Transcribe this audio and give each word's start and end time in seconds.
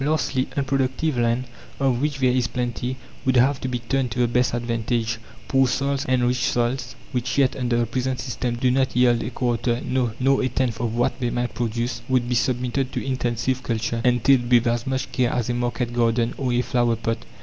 Lastly, 0.03 0.47
unproductive 0.57 1.15
land, 1.15 1.43
of 1.79 2.01
which 2.01 2.17
there 2.17 2.31
is 2.31 2.47
plenty, 2.47 2.97
would 3.23 3.35
have 3.35 3.61
to 3.61 3.67
be 3.67 3.77
turned 3.77 4.09
to 4.09 4.17
the 4.17 4.27
best 4.27 4.55
advantage, 4.55 5.19
poor 5.47 5.67
soils 5.67 6.05
enriched, 6.05 6.09
and 6.17 6.27
rich 6.27 6.43
soils, 6.49 6.95
which 7.11 7.37
yet, 7.37 7.55
under 7.55 7.77
the 7.77 7.85
present 7.85 8.19
system, 8.19 8.55
do 8.55 8.71
not 8.71 8.95
yield 8.95 9.21
a 9.21 9.29
quarter, 9.29 9.79
no, 9.83 10.13
nor 10.19 10.41
a 10.41 10.47
tenth 10.49 10.79
of 10.79 10.95
what 10.95 11.19
they 11.19 11.29
might 11.29 11.53
produce, 11.53 12.01
would 12.09 12.27
be 12.27 12.33
submitted 12.33 12.91
to 12.91 13.05
intensive 13.05 13.61
culture, 13.61 14.01
and 14.03 14.23
tilled 14.23 14.49
with 14.51 14.65
as 14.65 14.87
much 14.87 15.11
care 15.11 15.29
as 15.31 15.51
a 15.51 15.53
market 15.53 15.93
garden 15.93 16.33
or 16.35 16.51
a 16.51 16.63
flower 16.63 16.95
pot. 16.95 17.19